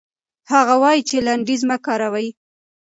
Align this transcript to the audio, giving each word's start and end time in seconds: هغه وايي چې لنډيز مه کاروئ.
هغه 0.51 0.75
وايي 0.81 1.01
چې 1.09 1.17
لنډيز 1.27 1.61
مه 1.69 1.77
کاروئ. 1.85 2.27